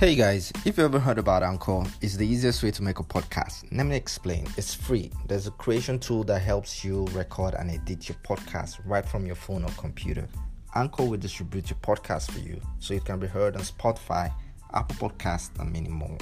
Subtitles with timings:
[0.00, 3.02] Hey guys, if you ever heard about Anchor, it's the easiest way to make a
[3.02, 3.66] podcast.
[3.70, 4.46] Let me explain.
[4.56, 5.12] It's free.
[5.28, 9.34] There's a creation tool that helps you record and edit your podcast right from your
[9.34, 10.26] phone or computer.
[10.74, 14.32] Anchor will distribute your podcast for you so it can be heard on Spotify,
[14.72, 16.16] Apple Podcasts, and many more.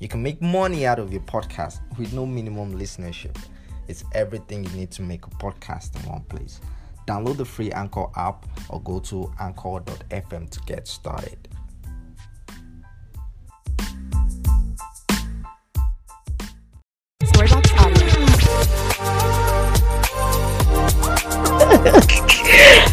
[0.00, 3.38] You can make money out of your podcast with no minimum listenership.
[3.88, 6.60] It's everything you need to make a podcast in one place.
[7.06, 11.48] Download the free Anchor app or go to anchor.fm to get started.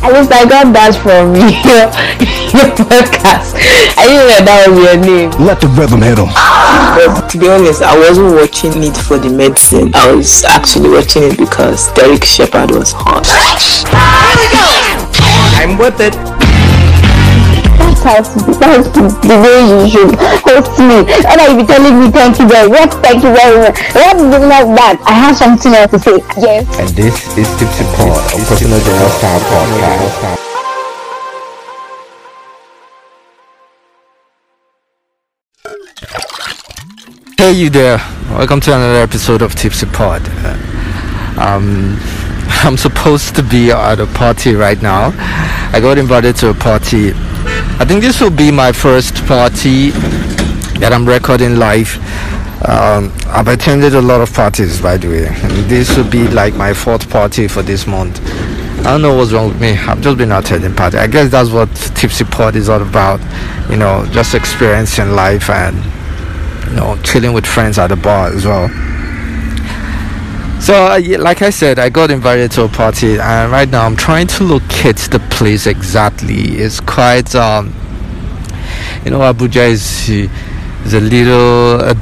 [0.03, 1.45] At least I got that from you.
[2.51, 3.53] Your podcast.
[3.97, 5.29] I didn't know that was your name.
[5.45, 6.27] Let the rhythm hit 'em.
[7.15, 9.91] But to be honest, I wasn't watching it for the medicine.
[9.93, 13.27] I was actually watching it because Derek Shepherd was hot.
[15.61, 16.15] I'm with it.
[18.01, 21.05] That's how that's the way you should host me.
[21.29, 23.77] And I be telling me thank you very much, thank you very much.
[23.93, 24.97] What is not that?
[25.05, 26.17] I have something else to say.
[26.41, 26.65] Yes.
[26.79, 30.37] And this is Tipsy Pod, a personal general style podcast.
[37.37, 37.97] Hey, you there!
[38.29, 40.21] Welcome to another episode of Tipsy Pod.
[40.25, 40.57] Uh,
[41.39, 41.97] Um,
[42.63, 45.11] I'm supposed to be at a party right now.
[45.73, 47.13] I got invited to a party.
[47.81, 49.89] I think this will be my first party
[50.77, 51.97] that I'm recording live.
[52.63, 55.25] Um, I've attended a lot of parties, by the way.
[55.67, 58.21] This will be like my fourth party for this month.
[58.81, 59.71] I don't know what's wrong with me.
[59.71, 60.99] I've just been attending party.
[60.99, 63.19] I guess that's what Tipsy Pod is all about.
[63.71, 65.75] You know, just experiencing life and
[66.69, 68.69] you know chilling with friends at the bar as well.
[70.61, 73.95] So, uh, like I said, I got invited to a party, and right now I'm
[73.95, 76.59] trying to locate the place exactly.
[76.59, 77.73] It's quite, um,
[79.03, 80.07] you know, Abuja is
[80.85, 81.95] is a little uh,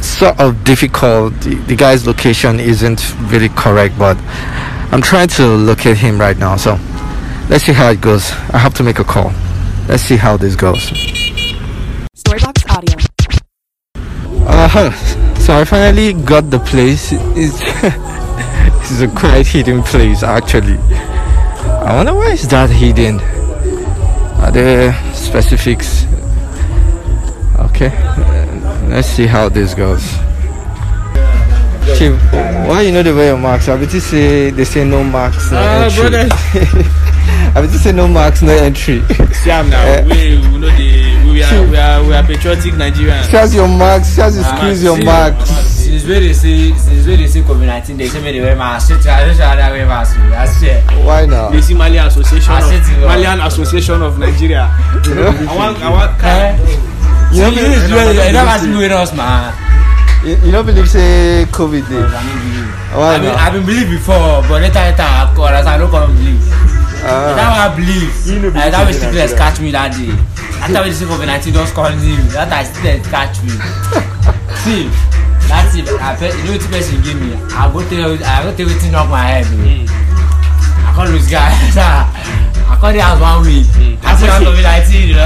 [0.00, 1.34] sort of difficult.
[1.40, 4.16] The, the guy's location isn't really correct, but
[4.92, 6.54] I'm trying to locate him right now.
[6.56, 6.78] So,
[7.48, 8.30] let's see how it goes.
[8.52, 9.32] I have to make a call.
[9.88, 10.92] Let's see how this goes.
[12.14, 12.96] Storybox Audio.
[14.46, 15.26] Uh-huh.
[15.40, 17.10] So I finally got the place.
[17.12, 17.58] It's,
[18.90, 20.78] it's a quite hidden place actually.
[20.78, 23.20] I wonder why is that hidden?
[24.40, 26.04] Are there specifics?
[27.58, 27.88] Okay.
[27.92, 30.04] uh, Let's see how this goes.
[31.98, 32.14] Chief,
[32.68, 33.68] why you know the way your marks?
[33.68, 36.00] I bet you say they say no marks, no Ah, entry.
[36.00, 36.28] brother.
[37.52, 39.02] I bet you say no marks, no entry.
[39.42, 39.82] Siam now.
[39.84, 40.04] Eh.
[40.04, 41.09] we, we know the
[41.40, 43.30] we are we are we are patriotic Nigerians.
[43.30, 45.48] Shows your marks, shows you Ah, squeeze your see, marks.
[45.50, 48.56] Since where they say since where they say COVID nineteen, they say me they wear
[48.56, 48.88] mask.
[48.92, 50.18] Shit, I don't know how they wear mask.
[50.18, 50.82] I swear.
[51.06, 51.48] Why now?
[51.48, 53.06] The Malian Association I of said to you.
[53.06, 54.68] Malian Association of Nigeria.
[54.68, 56.56] I want I want Eh?
[57.32, 59.54] You You don't know, believe, you you never see with us, man.
[60.24, 62.04] you, you don't believe say COVID day?
[62.04, 62.68] I mean, believe.
[62.92, 63.46] Why I mean, now?
[63.46, 66.42] I been believe before, but later later I call as I don't come believe.
[67.02, 67.32] Ah.
[67.32, 68.10] That one I believe.
[68.54, 70.12] Uh, that way sickness catch me that day.
[70.60, 72.16] After we say COVID nineteen just call me.
[72.36, 73.52] That time sickness catch me.
[74.62, 74.86] See,
[75.48, 75.88] that's it.
[75.98, 77.32] I bet you know what person give me.
[77.56, 79.46] I go tell I go tell wetin knock my head.
[79.48, 79.56] Oh.
[80.84, 81.48] I can't lose guy.
[82.70, 83.66] I can't dey house one week.
[84.04, 85.16] I say I'm COVID nineteen.
[85.16, 85.24] One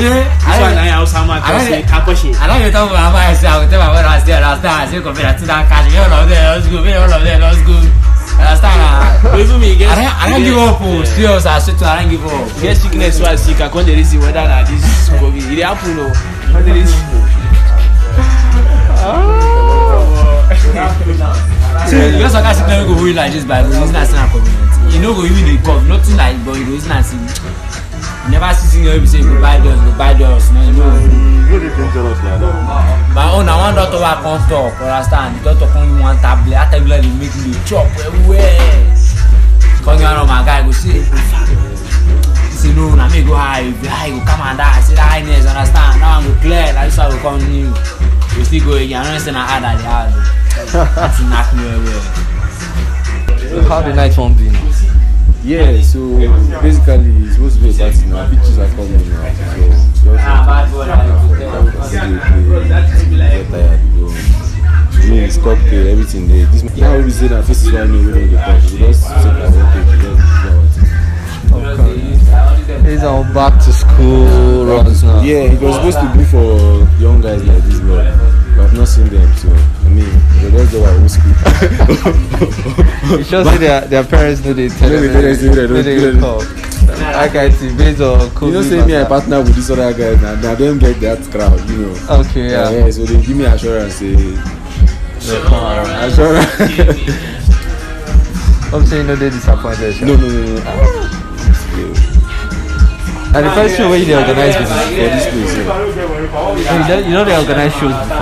[0.00, 2.32] I hammer I just say don't- kaposhe.
[2.40, 4.74] I don't even talk about my say I go tell my brother I say understand.
[4.80, 5.98] I say COVID nineteen don catch me.
[6.00, 6.78] All of them let's go.
[6.80, 7.76] All of them let's go.
[8.40, 8.80] Understand?
[8.80, 9.36] ah?
[9.38, 10.80] Even me get I don't, I don't give up.
[10.80, 11.46] Oh, serious.
[11.46, 12.48] I swear to I don't give up.
[12.62, 14.84] get sickness wey I sick I come dey reason whether na this
[15.20, 16.08] COVID e dey happen o.
[16.52, 17.00] Come dey reason.
[21.88, 24.04] See, you just like sickness wey go hold you like this by the reason I
[24.04, 24.90] say na COVID nineteen.
[24.94, 27.69] You no go even dey cough, nothing like but go reason say you
[28.28, 30.90] never see wey be say you go buy you go buy drugs, no, you know.
[33.14, 35.40] My own na one doctor wey I come talk, understand?
[35.40, 38.12] The doctor come give me one tablet, that tablet dey make me dey chop well
[38.28, 38.96] well.
[39.82, 43.82] Come give am my guy go say, he say no, na me go high, if
[43.82, 44.68] you high, you go come and die.
[44.68, 45.98] I say that highness, understand?
[45.98, 47.72] That one go clear, that this one go come new.
[48.38, 50.12] You still go again, I know say na hard at the hard.
[50.14, 50.20] o.
[50.94, 53.64] That thing knack me well well.
[53.66, 54.46] How the night one be?
[55.42, 56.18] Yeah, so
[56.60, 58.28] basically it's supposed to be a party now.
[58.30, 59.24] Beaches are coming now.
[59.94, 62.60] So just bad boy, like you tell.
[63.30, 63.80] get tired.
[65.02, 66.46] It's cocktail, everything there.
[66.46, 68.60] This now we say that this is why we don't get come.
[68.70, 70.20] We just take our own page, we just
[71.48, 72.84] do our thing.
[72.84, 75.22] These are back to school runs now.
[75.22, 79.08] Yeah, it was supposed to be for young guys like this, but I've not seen
[79.08, 79.34] them.
[79.36, 79.48] So
[79.90, 80.06] I mean,
[80.38, 81.34] they just do our own school.
[83.18, 85.12] It's just that their, their parents know they tell No, them.
[85.12, 86.42] they don't do that, they don't don't call.
[87.00, 88.46] Nah, I can see based on COVID.
[88.46, 91.18] You know, say me, I partner with this other guy, and I don't get that
[91.30, 91.94] crowd, you know.
[92.22, 92.70] Okay, yeah.
[92.70, 95.90] Yeah, yeah, so they give me assurance, say, They'll come around.
[96.10, 96.48] assurance.
[98.72, 99.94] I'm saying no, they disappointed.
[99.94, 100.04] sha.
[100.06, 100.62] no, no, no, no.
[100.66, 101.16] Ah.
[103.32, 106.82] And the first show where they organize with For this place, yeah.
[106.82, 108.19] you know, you know they organize shows before.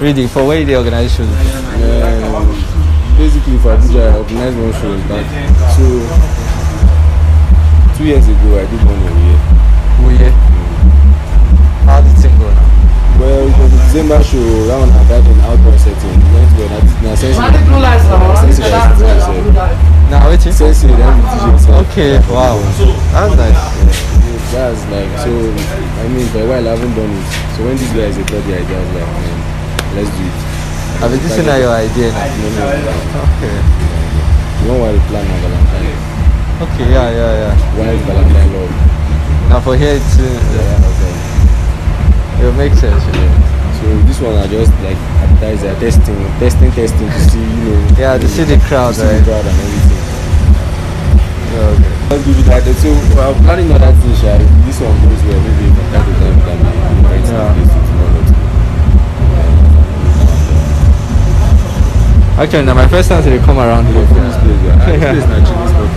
[0.00, 1.28] Really, for where they organize shows.
[1.28, 2.48] Um,
[3.20, 5.28] basically, for Abuja, I organized one show in back.
[5.76, 5.84] So,
[8.00, 9.40] two years ago, I did one in here.
[10.00, 10.32] Oh yeah.
[11.84, 12.64] How did it go now?
[13.20, 14.40] Well, it was a December show,
[14.72, 16.16] that one I got an outdoor setting.
[16.32, 17.36] Went well, I did na sense.
[18.40, 18.64] Sense
[20.08, 20.40] Now wait.
[20.40, 21.92] Sense, then the DJ itself.
[21.92, 22.56] Okay, wow.
[23.12, 23.60] That's nice.
[24.48, 25.28] That's like so.
[25.28, 27.28] I mean, for a while I haven't done it.
[27.52, 29.39] So when this guy is a third the idea, I was like, man,
[29.94, 30.36] let's do it.
[31.00, 32.28] Mean, this is your idea now.
[32.28, 33.24] No, no, no.
[33.40, 33.56] Okay.
[34.60, 35.96] You know why we plan on Valentine?
[36.60, 37.54] Okay, yeah, yeah, yeah.
[37.72, 38.72] Why is Valentine love?
[39.48, 42.48] Now for here, it's, uh, Yeah, okay.
[42.48, 43.00] it makes sense.
[43.16, 43.32] Yeah.
[43.80, 47.96] So this one I just like advertise, uh, testing, testing, testing to see, you know.
[47.96, 49.18] Yeah, to see the crowd, to see right?
[49.18, 50.04] the crowd and everything.
[51.50, 52.00] Yeah, okay.
[52.12, 52.62] Let's do that.
[52.76, 52.92] So
[53.24, 53.96] I'm planning on that.
[53.96, 54.04] If
[54.68, 55.40] This one goes well.
[55.40, 56.70] Maybe time to time we can be
[57.00, 57.89] inviting Yeah.
[62.38, 64.06] Actually, now my first time to come around here.
[64.06, 64.78] from this place, yeah.
[64.80, 65.12] Ah, Yeah.
[65.12, 65.90] This place na chilling spot.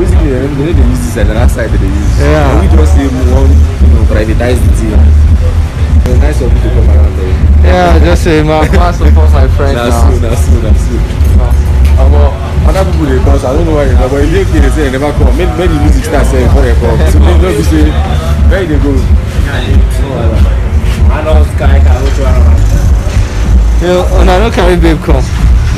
[0.00, 2.12] Basically, they they know they use this side, and that side they use.
[2.16, 2.56] Yeah.
[2.60, 4.96] We just say we want, you know, privatize the thing.
[4.96, 7.34] It's nice of you to come around there.
[7.60, 10.08] Yeah, just say, my man support my friend That's now.
[10.08, 10.96] so, that's so, that's so.
[12.00, 12.16] Um,
[12.64, 14.60] other people they come, so I don't know why they come, but if they okay,
[14.64, 15.36] they say they never come.
[15.36, 16.96] Maybe, maybe the music starts saying before they come.
[17.12, 17.84] So they don't be say,
[18.48, 18.92] where they go?
[23.80, 25.24] Yo, oh, no, no carry babe come.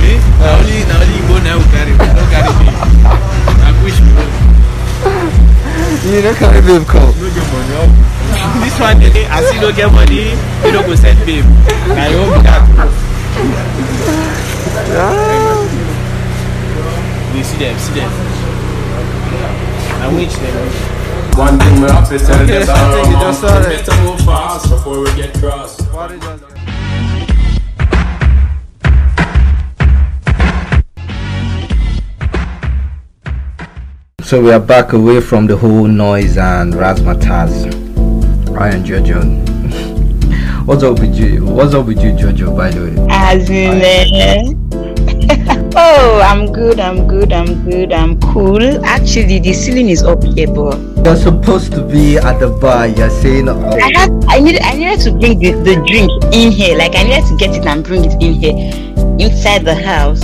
[0.02, 0.18] Me?
[0.42, 2.06] Na only na only Igbo na who carry me.
[2.10, 2.66] No carry me.
[3.62, 4.10] Na push me.
[6.10, 7.14] You no carry babe come.
[7.14, 7.94] No get money.
[8.58, 10.34] This one dey as you no get money,
[10.66, 11.46] you no go send babe.
[11.94, 12.66] Na your own be that.
[17.38, 18.10] You see them, see them.
[20.02, 20.58] I wish them.
[21.38, 24.02] One thing we have to tell Okay, the so I think you just we better
[24.02, 25.78] move fast before we get cross.
[34.32, 37.66] So we are back away from the whole noise and razzmatazz.
[38.56, 39.20] I am Jojo.
[40.64, 41.44] What's up with you?
[41.44, 42.56] What's up with you, Jojo?
[42.56, 43.06] By the way.
[43.10, 45.68] As in, eh?
[45.76, 48.82] oh, I'm good, I'm good, I'm good, I'm cool.
[48.86, 52.86] Actually, the ceiling is up here, but You're supposed to be at the bar.
[52.86, 56.50] You're saying, oh, I had, I needed, I needed to bring the, the drink in
[56.50, 56.78] here.
[56.78, 58.56] Like I needed to get it and bring it in here,
[59.20, 60.22] inside the house.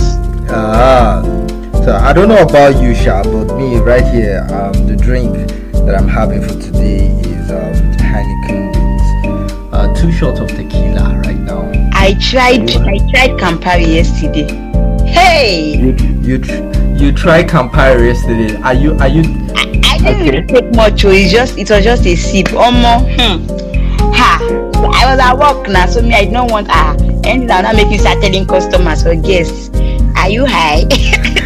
[0.49, 1.38] ah.
[1.83, 5.33] So I don't know about you, Sha, but me right here, um, the drink
[5.73, 11.37] that I'm having for today is um, Heineken with uh, two shots of tequila right
[11.37, 11.71] now.
[11.93, 14.47] I tried, I tried Campari yesterday.
[15.09, 16.37] Hey, You you
[16.95, 18.55] you tried Campari yesterday.
[18.61, 19.23] Are you are you?
[19.55, 20.29] I, I didn't Okay.
[20.31, 21.05] really take much.
[21.05, 22.47] Oh, it's just, it was just a sip.
[22.47, 24.13] Omo, hmm.
[24.13, 24.37] Ha.
[24.93, 27.97] I was at work now, so me, I don't want ah will not make me
[27.97, 29.69] start telling customers or guests.
[30.17, 30.85] Are you high?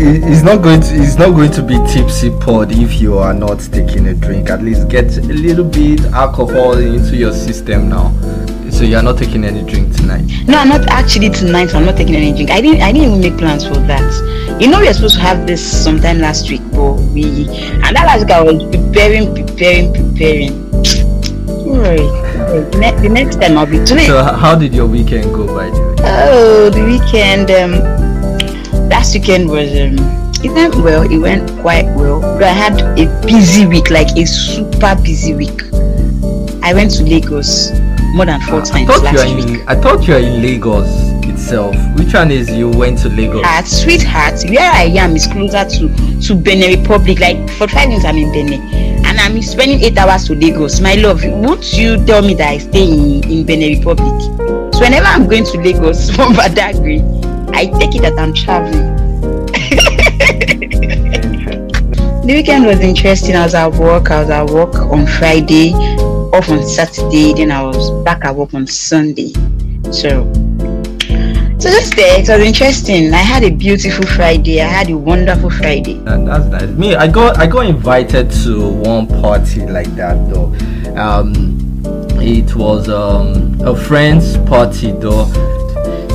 [0.00, 3.18] It- it- It's not going to it's not going to be tipsy pod if you
[3.18, 4.48] are not taking a drink.
[4.50, 8.12] At least get a little bit alcohol into your system now.
[8.70, 10.24] So you are not taking any drink tonight.
[10.46, 11.74] No, I'm not actually tonight.
[11.74, 12.50] I'm not taking any drink.
[12.50, 12.82] I didn't.
[12.82, 14.60] I didn't even make plans for that.
[14.60, 17.24] You know, we were supposed to have this sometime last week, but we
[17.82, 20.52] and that last week I was preparing, preparing, preparing.
[21.66, 21.98] Right.
[22.48, 24.06] The the next time I'll be today.
[24.06, 25.94] So how did your weekend go by the way?
[26.04, 27.50] Oh, the weekend.
[27.50, 27.97] Um,
[28.88, 29.96] last weekend was um,
[30.44, 31.02] it went well.
[31.02, 32.20] It went quite well.
[32.20, 35.62] But I had a busy week, like a super busy week.
[36.62, 37.70] I went to Lagos
[38.14, 39.60] more than four I times thought you are last week.
[39.60, 40.88] in I thought you are in Lagos
[41.28, 41.74] itself.
[41.96, 43.42] Which one is you went to Lagos?
[43.44, 47.20] At sweetheart, where I am is closer to to Benin Republic.
[47.20, 48.62] Like for five minutes, I'm in Benin,
[49.04, 50.80] and I'm spending eight hours to Lagos.
[50.80, 54.22] My love, won't you tell me that I stay in in Benin Republic?
[54.74, 58.96] So whenever I'm going to Lagos from Badagry, I take it that I'm traveling.
[62.26, 63.36] the weekend was interesting.
[63.36, 64.10] I was at work.
[64.10, 67.34] I was at work on Friday, off on Saturday.
[67.34, 69.32] Then I was back at work on Sunday.
[69.90, 70.30] So
[71.58, 73.12] so just there, it was interesting.
[73.12, 74.60] I had a beautiful Friday.
[74.60, 75.96] I had a wonderful Friday.
[76.06, 76.70] And that's nice.
[76.70, 80.54] Me, I got I got invited to one party like that though.
[80.96, 81.58] Um,
[82.20, 85.26] it was um, a friend's party though.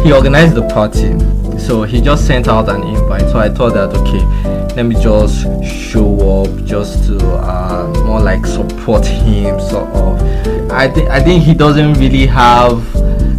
[0.03, 1.17] He organized the party,
[1.57, 3.29] so he just sent out an invite.
[3.29, 8.45] So I thought that okay, let me just show up just to uh, more like
[8.45, 10.22] support him sort of.
[10.72, 12.81] I think i think he doesn't really have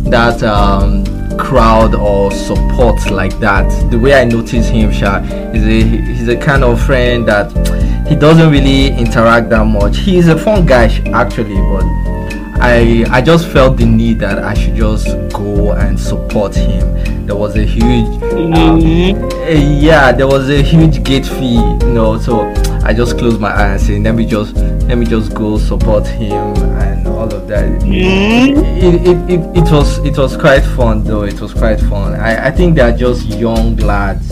[0.09, 1.05] that um,
[1.37, 3.69] crowd or support like that.
[3.91, 5.19] The way i notice him sha
[5.53, 7.51] is a he's a kind of friend that
[8.09, 9.99] he doesn't really interact that much.
[9.99, 11.85] He's a fun guy actually but
[12.65, 17.27] I I just felt the need that I should just go and support him.
[17.27, 22.19] There was a huge um, yeah, there was a huge gate fee, you know.
[22.19, 22.41] So
[22.83, 24.57] I just closed my eyes and said, let me just
[24.89, 27.65] let me just go support him and all of that.
[27.85, 28.57] It,
[29.07, 31.25] it, it, it was it was quite fun though.
[31.25, 32.15] It was quite fun.
[32.15, 34.31] I, I think they are just young lads.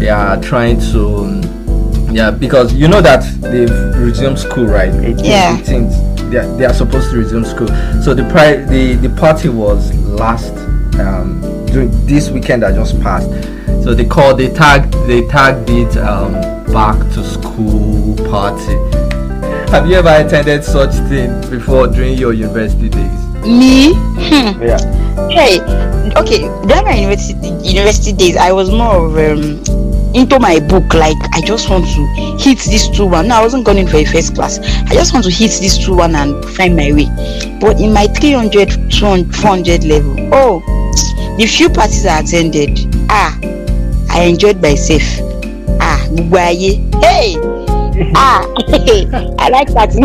[0.00, 1.42] They are trying to
[2.10, 5.58] yeah because you know that they've resumed school right 18, Yeah.
[5.58, 7.68] 18th they are, they are supposed to resume school
[8.02, 10.52] so the pri- the the party was last
[11.00, 13.28] um during this weekend that just passed
[13.84, 16.32] so they called they tagged they tagged it um
[16.72, 18.74] back to school party
[19.70, 23.94] have you ever attended such thing before during your university days Me?
[23.94, 24.60] Hmm.
[24.60, 24.78] Yeah.
[25.30, 25.60] Hey,
[26.16, 26.40] okay.
[26.66, 29.62] During my university university days, I was more of um,
[30.16, 30.94] into my book.
[30.94, 33.28] Like I just want to hit this two one.
[33.28, 34.58] No, I wasn't going in for a first class.
[34.58, 37.06] I just want to hit this two one and find my way.
[37.60, 40.60] But in my 300, 200, 400 level, oh,
[41.38, 42.78] the few parties I attended,
[43.10, 43.38] ah,
[44.10, 45.02] I enjoyed myself.
[45.78, 46.80] Ah, gbogbo ayé.
[47.04, 47.36] Hey,
[48.16, 48.42] ah,
[49.38, 50.00] I like party.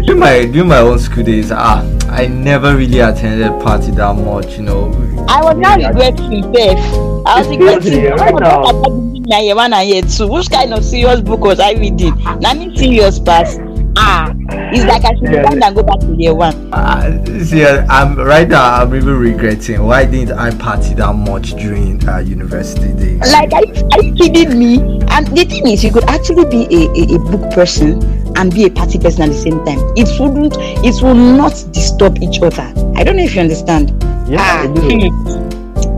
[0.00, 1.84] during my during my own school days ah
[2.16, 4.90] i never really attended party that much you know
[5.28, 7.26] I was not regretful self.
[7.26, 8.04] I was regretting.
[8.12, 8.62] Right now.
[8.62, 10.28] I was reading my year one and year two.
[10.28, 12.14] Which kind of serious book was I reading?
[12.40, 13.58] Now me serious pass.
[13.98, 14.30] Ah,
[14.70, 15.40] it's like I should Yeah.
[15.40, 16.54] resign and go back to year one.
[16.72, 18.82] Uh, see, I'm right now.
[18.82, 19.82] I'm even regretting.
[19.82, 23.32] Why didn't I party that much during uh, university days?
[23.32, 25.00] Like, are you, are you kidding me?
[25.10, 27.98] And the thing is, you could actually be a, a, a book person
[28.36, 29.78] and be a party person at the same time.
[29.96, 30.54] It wouldn't.
[30.84, 32.72] It will not disturb each other.
[32.94, 33.90] I don't know if you understand.
[34.28, 34.82] Yeah, ah, I do.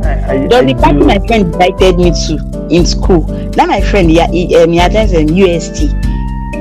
[0.05, 1.07] I, I, I a party do.
[1.07, 3.27] my friend invited me to in school.
[3.57, 5.95] Now my friend he, he, um, he attends um, UST.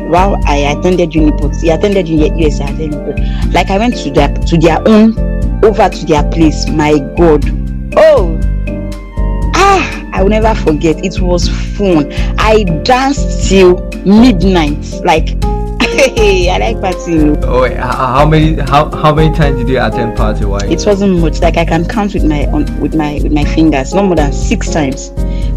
[0.10, 2.62] While I attended Uniport, he attended UST.
[2.62, 3.54] I attended Uniport.
[3.54, 5.18] Like I went to their to their own
[5.64, 6.68] over to their place.
[6.70, 7.44] My God,
[7.98, 8.40] oh
[9.56, 11.04] ah, I will never forget.
[11.04, 12.12] It was fun.
[12.40, 14.86] I danced till midnight.
[15.04, 15.36] Like
[16.00, 17.44] I like partying.
[17.44, 20.46] Oh, wait, how, many how, how many times did you attend party?
[20.46, 20.68] Why?
[20.70, 23.94] it wasn't much like i can count with my on with my with my fingers
[23.94, 25.10] no more than six times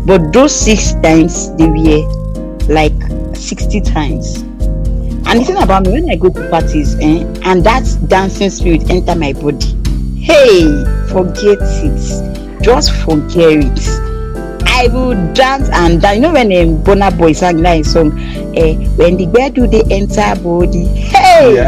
[0.07, 2.07] but those six times they were
[2.69, 2.95] like
[3.35, 7.85] 60 times and the thing about me when i go to parties eh, and that
[8.07, 9.75] dancing spirit enter my body
[10.17, 10.63] hey
[11.09, 14.10] forget it just forget it
[14.81, 16.17] I will dance and dance.
[16.17, 16.49] You know when
[17.03, 18.19] um, Boy sang that song,
[18.57, 20.87] eh, when the bed do the entire body.
[20.87, 21.57] Hey,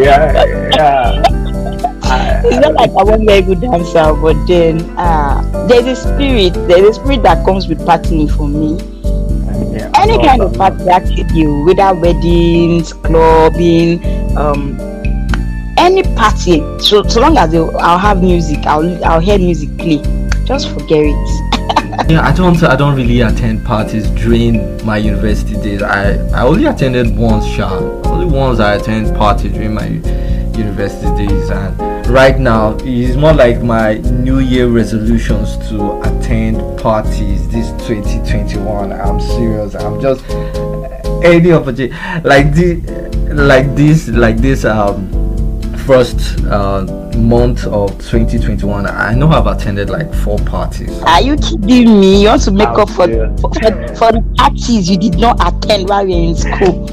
[0.00, 0.32] Yeah,
[0.72, 1.22] yeah.
[2.46, 6.96] it's not like I wasn't very good dancer, but then uh, there's a spirit, there's
[6.96, 8.80] a spirit that comes with partying for me.
[9.76, 9.90] yeah.
[10.00, 14.00] Any kind of party actually, whether weddings, clubbing,
[14.38, 14.80] um,
[15.84, 16.60] any party.
[16.78, 20.02] So so long as I'll have music, I'll I'll hear music play.
[20.44, 22.08] Just forget it.
[22.10, 25.82] yeah, I don't I don't really attend parties during my university days.
[25.82, 27.68] I I only attended once, Sha.
[28.06, 29.88] Only once I attend party during my
[30.56, 37.46] university days, and right now it's more like my New Year resolutions to attend parties
[37.48, 38.90] this 2021.
[38.90, 39.74] I'm serious.
[39.74, 40.24] I'm just
[41.22, 42.78] any opportunity like this,
[43.28, 44.64] like this, like this.
[44.64, 45.23] Um,
[45.86, 46.82] first uh,
[47.16, 52.22] month of 2021 i know i've attended like four parties Are you kidding me?
[52.22, 53.34] You want to make up for, Yeah.
[53.36, 56.90] for, for for the parties you did not attend while you were in school?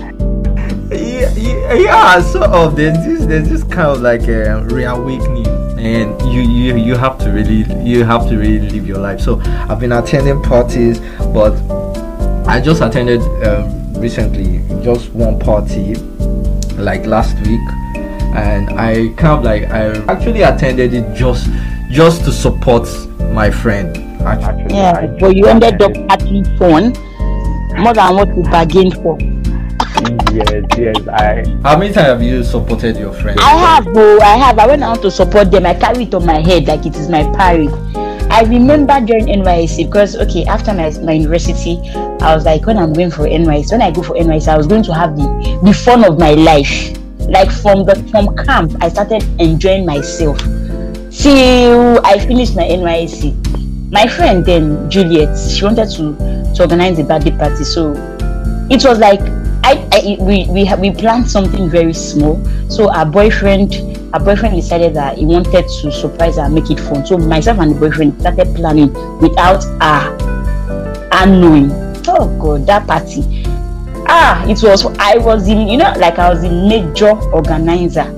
[0.91, 5.47] yeah, yeah, yeah sort of there's this there's this kind of like a reawakening
[5.79, 9.39] and you, you you have to really you have to really live your life so
[9.69, 10.99] i've been attending parties
[11.33, 11.53] but
[12.45, 15.95] i just attended um, recently just one party
[16.75, 17.61] like last week
[18.35, 21.49] and i kind of like i actually attended it just
[21.89, 22.87] just to support
[23.33, 26.93] my friend actually Actually, Yeah, I but you ended up attended- having fun
[27.81, 29.17] more than what you bargained for.
[30.33, 31.07] Yes, yes.
[31.07, 34.57] I how many times have you supported your friend I have, oh, I have.
[34.59, 35.65] I went out to support them.
[35.65, 37.69] I carry it on my head like it is my parade.
[38.31, 41.79] I remember during NYSC because okay, after my, my university,
[42.21, 44.67] I was like, when I'm going for NYSC, when I go for NYSC, I was
[44.67, 46.93] going to have the the fun of my life.
[47.31, 50.37] Like from the from camp, I started enjoying myself.
[51.11, 53.91] till I finished my NYSC.
[53.91, 56.15] My friend then Juliet, she wanted to
[56.55, 57.93] to organize a birthday party, so
[58.69, 59.19] it was like
[59.63, 62.43] I, I we we we planned something very small.
[62.69, 63.75] So our boyfriend,
[64.13, 67.05] our boyfriend decided that he wanted to surprise her, and make it fun.
[67.05, 70.17] So myself and the boyfriend started planning without her,
[71.11, 71.71] her knowing.
[72.07, 73.40] Oh God, that party.
[74.13, 74.85] Ah, it was.
[74.99, 78.11] I was in, you know, like I was the major organizer,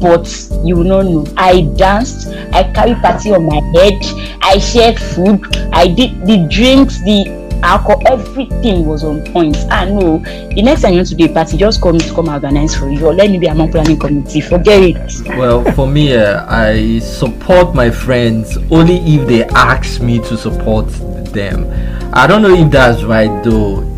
[0.00, 0.30] but
[0.62, 1.26] you not know.
[1.36, 2.28] I danced.
[2.52, 3.98] I carried party on my head.
[4.40, 5.44] I shared food.
[5.72, 7.26] I did the drinks, the
[7.64, 9.56] alcohol, everything was on point.
[9.68, 10.18] I know.
[10.18, 12.76] The next time you want to do a party, just call me to come organize
[12.76, 14.40] for you, or let me be among planning committee.
[14.40, 15.28] Forget it.
[15.36, 20.86] Well, for me, uh, I support my friends only if they ask me to support
[21.32, 21.66] them.
[22.14, 23.91] I don't know if that's right though.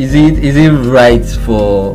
[0.00, 1.94] Is it is it right for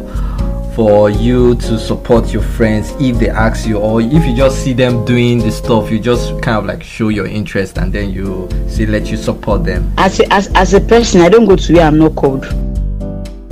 [0.75, 4.73] for you to support your friends if they ask you, or if you just see
[4.73, 8.47] them doing the stuff, you just kind of like show your interest and then you
[8.67, 9.91] say let you support them.
[9.97, 12.45] As a, as as a person, I don't go to where I'm not called.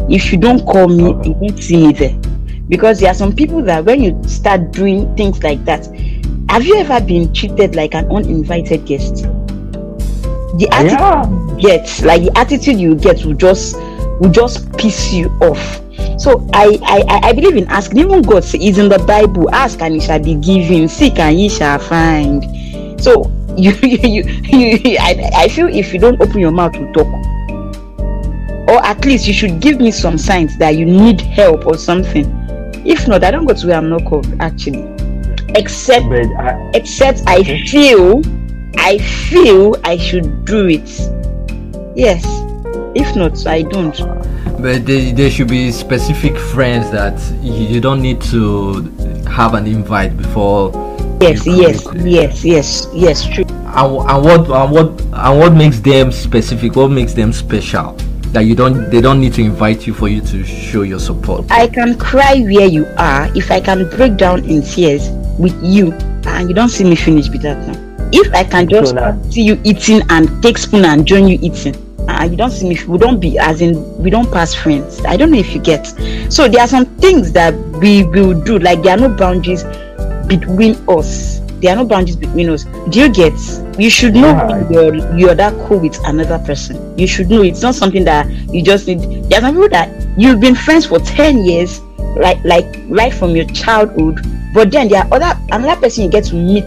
[0.08, 2.16] If you don't call me, you won't see me there.
[2.70, 5.88] Because there are some people that when you start doing things like that,
[6.50, 9.24] have you ever been treated like an uninvited guest?
[10.60, 13.78] The attitude you get, like the attitude you get, will just
[14.24, 15.82] will just piss you off.
[16.20, 18.00] So I I I- believe in asking.
[18.00, 21.38] Even God says is in the Bible, ask and it shall be given, seek and
[21.40, 22.44] ye shall find.
[23.02, 26.92] So you you you, you I, I feel if you don't open your mouth to
[26.94, 27.08] talk,
[28.70, 32.26] or at least you should give me some signs that you need help or something.
[32.86, 34.90] If not, I don't go to where I'm not called actually.
[35.56, 38.22] Except I, except I feel
[38.78, 40.90] I feel I should do it.
[41.96, 42.43] Yes.
[42.96, 43.98] If not, I don't.
[44.62, 48.84] But there, there should be specific friends that you you don't need to
[49.28, 50.72] have an invite before.
[51.22, 52.06] Yes, yes, commit.
[52.06, 53.46] yes, yes, yes, true.
[53.76, 57.94] and, and what and what and what makes them specific what makes them special
[58.34, 61.46] that you don't they don't need to invite you for you to show your support
[61.50, 65.92] I can cry where you are if I can break down in tears with you
[66.26, 68.10] and you don't see me finish with that now.
[68.12, 68.96] If I can just
[69.34, 71.76] see you eating and take spoon and join you eating
[72.24, 75.04] and you don't see me, we don't be as in we don't pass friends.
[75.06, 75.86] I don't know if you get.
[76.32, 79.64] So there are some things that we will do, like there are no boundaries
[80.28, 81.40] between us.
[81.60, 82.64] There are no boundaries between us.
[82.90, 83.34] Do you get?
[83.78, 84.70] You should know Yeah.
[84.70, 86.98] you're you're that cool with another person.
[86.98, 89.02] You should know it's not something that you just need.
[89.30, 91.82] There are some people that you've been friends for ten years,
[92.16, 96.24] like like right from your childhood, but then there are other another person you get
[96.26, 96.64] to meet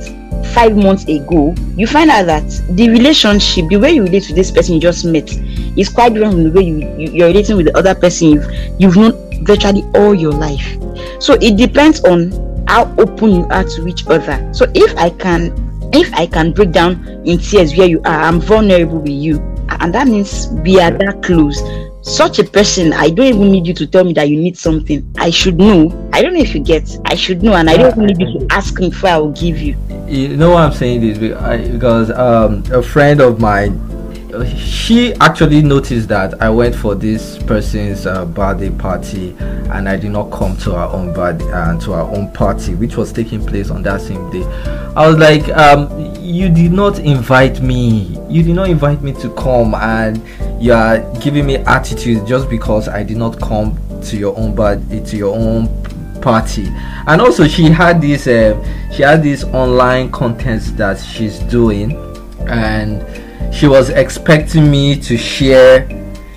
[0.57, 1.55] five months ago.
[1.77, 5.05] You find out that the relationship, the way you relate to this person you just
[5.05, 5.31] met,
[5.77, 8.51] is quite different from the way you, you you're relating with the other person you've
[8.79, 9.12] you've known
[9.45, 10.66] virtually all your life.
[11.21, 12.33] So it depends on
[12.66, 14.49] how open you are to each other.
[14.55, 15.53] So if I can
[15.92, 19.38] if I can break down in tears where you are, I'm vulnerable with you.
[19.69, 21.61] And that means we are that close.
[22.07, 25.05] Such a person, I don't even need you to tell me that you need something.
[25.19, 25.90] I should know.
[26.12, 26.88] I don't know if you get.
[27.07, 29.33] I should know, and I don't even need you to ask me before I will
[29.33, 29.77] give you.
[30.09, 33.75] you know why i'm saying this because um a friend of mine
[34.57, 39.35] she actually noticed that i went for this person's uh, birthday party
[39.75, 42.97] and i did not come to our own birthday uh, to our own party which
[42.97, 44.45] was taking place on that same day
[44.95, 45.88] i was like um
[46.21, 50.23] you did not invite me you did not invite me to come and
[50.59, 55.03] you are giving me attitude just because i did not come to your own birthday
[55.05, 55.66] to your own
[56.27, 56.66] party.
[57.07, 58.55] And also she had this uh,
[58.92, 61.92] she had this online contest that she's doing.
[62.49, 63.05] And
[63.55, 65.88] she was expecting me to share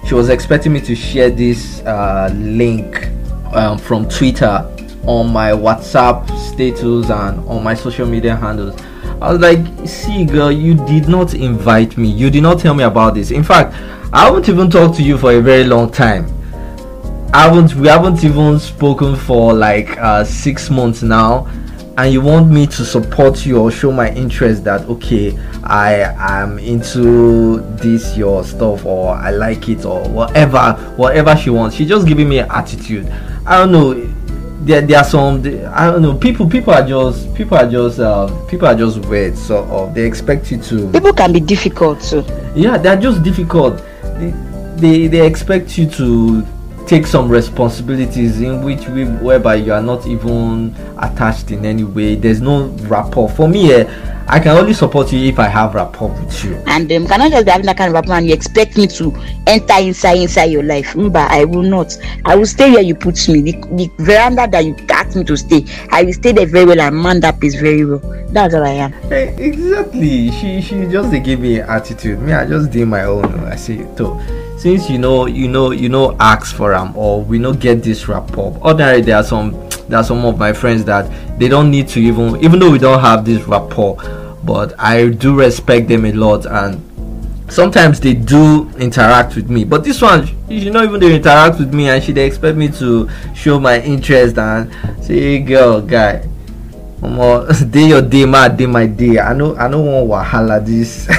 [0.06, 3.10] she was expecting me to share this uh, link
[3.54, 4.66] um, from twitter
[5.06, 8.80] on my whatsapp status and on my social media handles
[9.22, 12.10] i was like see girl you did not invite me.
[12.10, 13.32] You did not tell me about this.
[13.32, 13.74] In fact
[14.14, 16.26] i haven't even talked to you for a very long time.
[17.34, 21.48] I haven't we haven't even spoken for like uh, six months now.
[21.98, 25.96] And you want me to support you or show my interest that okay I
[26.40, 31.76] am into this your stuff or I like it or whatever whatever she wants.
[31.76, 33.06] She just giving me an attitude.
[33.46, 34.09] I don't know
[34.62, 35.40] there, there are some
[35.74, 39.38] I don't know people people are just people are just uh, people are just weird
[39.38, 39.94] so of.
[39.94, 42.24] They expect you to People can be difficult too.
[42.56, 43.82] yeah they're just difficult.
[44.20, 44.34] They,
[44.78, 46.46] they they expect you to
[46.88, 52.16] take some responsibilities in which we, whereby you are not even attached in any way.
[52.16, 53.30] There's no rapport.
[53.30, 56.56] For me eh, I can only support you if I have rapport with you.
[56.68, 59.12] and um, cannot just be having that kind of rapport and you expect me to
[59.48, 63.16] enter inside inside your life but i will not i will stay where you put
[63.28, 66.66] me the, the veranda that you asked me to stay i will stay there very
[66.66, 70.30] well and man that place very well that's all i am Eh, exactly.
[70.32, 72.20] She she just give me attitude.
[72.22, 73.26] Me, I just did my own.
[73.46, 74.22] I say, so
[74.58, 78.08] since you know you know you know ask for them or we no get this
[78.08, 78.56] rapport.
[78.62, 79.52] Ordinarily, there are some
[79.90, 82.78] there are some of my friends that they don't need to even even though we
[82.78, 83.98] don't have this rapport,
[84.44, 86.82] but I do respect them a lot and
[87.52, 89.64] sometimes they do interact with me.
[89.64, 92.70] But this one you know even they interact with me and she dey expect me
[92.70, 94.72] to show my interest and
[95.04, 96.28] say hey girl guy
[97.02, 99.20] omo dey your day ma dey my day.
[99.20, 101.08] I no i no wan wahala this.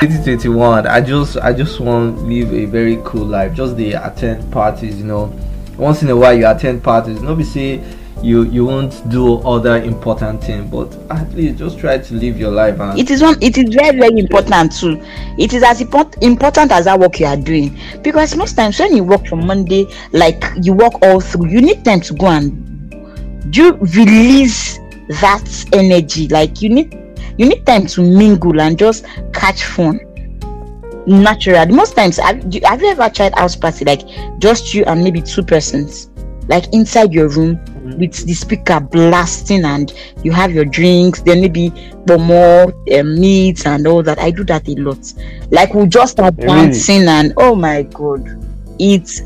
[0.00, 3.52] 2021 i just i just wan live a very cool life.
[3.54, 5.32] Just dey attend parties you know.
[5.76, 7.20] Once in a while you attend parties.
[7.22, 7.82] No be say
[8.22, 12.50] you you won't do other important thing but at least just try to live your
[12.50, 15.00] life and it is one it is very very important too.
[15.38, 17.78] It is as import, important as that work you are doing.
[18.02, 21.84] Because most times when you work from monday like you work all through you need
[21.84, 24.78] time to go and do release
[25.20, 26.28] that energy.
[26.28, 26.94] Like you need
[27.38, 30.00] you need time to mingle and just catch fun
[31.06, 31.72] naturally.
[31.72, 34.02] Most times have, have you ever tried house party like
[34.38, 36.10] just you and maybe two persons
[36.48, 37.60] like inside your room
[37.96, 41.70] with the speaker blasting and you have your drinks then maybe
[42.06, 45.12] the more um, meats and all that i do that a lot
[45.50, 46.48] like we just start Really?
[46.48, 48.26] dancing and oh my god
[48.78, 49.22] it's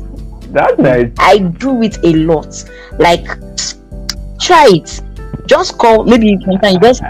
[0.53, 1.11] That's nice.
[1.17, 2.63] I do it a lot.
[2.99, 3.25] Like,
[4.39, 5.01] try it.
[5.47, 6.03] Just call.
[6.03, 7.01] Maybe sometimes you just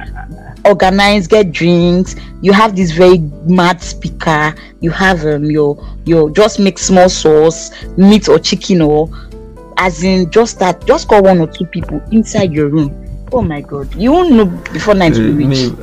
[0.65, 2.15] organize, get drinks.
[2.41, 4.55] You have this very mad speaker.
[4.79, 9.09] You have um your your just make small sauce, meat or chicken or
[9.83, 10.85] as in just that.
[10.85, 12.89] Just call one or two people inside your room.
[13.33, 15.73] Oh my god, you won't know before night will reach.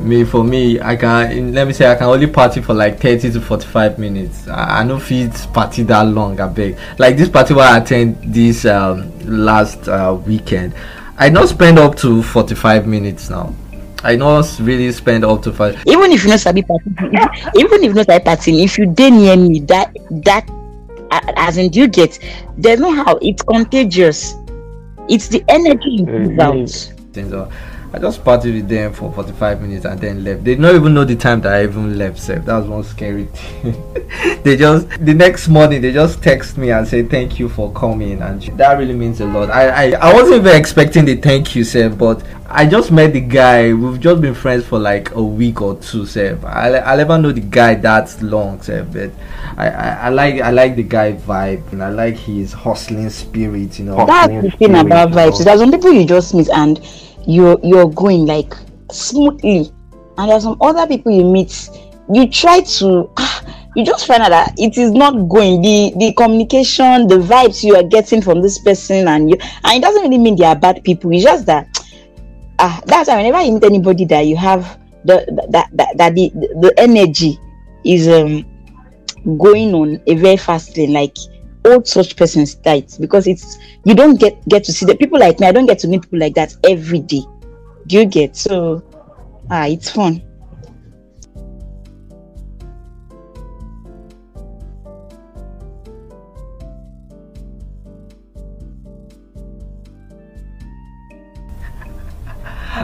[0.00, 3.32] me, for me i can let me say i can only party for like 30
[3.32, 7.54] to 45 minutes i, I no fit party that long i beg like this party
[7.54, 10.74] where i attend this um, last uh, weekend
[11.16, 13.54] i not spend up to 45 minutes now
[14.02, 16.90] i not really spend up to five even if you know sabi party
[17.56, 20.46] even if you know sabi party if you dey near me that that
[21.10, 22.18] as in do you get
[22.56, 24.34] there's no how it's contagious
[25.08, 26.40] it's the energy Mhm.
[26.40, 26.70] out
[27.12, 27.32] things
[27.94, 30.42] i just party with them for 45 minutes and then left.
[30.42, 33.24] They don't even know the time that i even left sef that was one scary
[33.32, 34.42] thing.
[34.42, 38.20] They just the next morning they just text me and say thank you for coming
[38.20, 39.48] and that really means a lot.
[39.48, 43.20] I i, I wasn't even expecting the thank you sef but i just met the
[43.20, 43.72] guy.
[43.72, 47.30] We've just been friends for like a week or two sef i i never know
[47.30, 49.12] the guy that long sef but
[49.56, 53.78] I, I i like i like the guy vibe and i like his hustling spirit
[53.78, 54.04] you know.
[54.04, 55.44] That's the thing about vibes.
[55.44, 56.80] There's some people you just meet and
[57.26, 58.54] you're you're going like
[58.90, 59.70] smoothly.
[60.16, 61.68] And there's some other people you meet
[62.12, 65.62] you try to ah, you just find out that it is not going.
[65.62, 69.82] The the communication the vibes you are getting from this person and you and it
[69.82, 71.12] doesn't really mean they are bad people.
[71.12, 71.68] It's just that
[72.58, 76.30] ah that's why whenever you meet anybody that you have the that that, that the,
[76.60, 77.38] the energy
[77.84, 78.44] is um
[79.38, 80.92] going on a very fast lane.
[80.92, 81.16] Like
[81.64, 85.40] hold such persons tight because it's you don't get get to see the people like
[85.40, 85.46] me.
[85.46, 87.22] I don't get to meet people like that every day.
[87.86, 88.36] Do you get?
[88.36, 88.82] So
[89.50, 90.22] ah it's fun.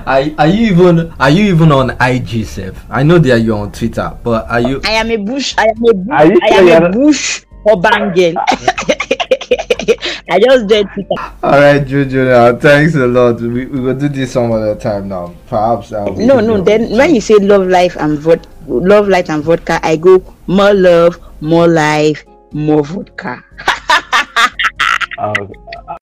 [0.07, 2.75] Are, are you even are you even on IG sef?
[2.89, 4.81] I know that you're on Twitter, but are you?
[4.85, 7.45] I am a bush i am a bush Are you i am you're a bush
[7.69, 8.35] urban girl
[10.31, 13.41] i just did twitter alright Jojo now thanks a lot.
[13.41, 15.35] We we will do this some other time now.
[15.49, 19.29] Perhaps we no no do- then when you say love life and vod love light
[19.31, 23.43] and vodka i go more love more life more vodka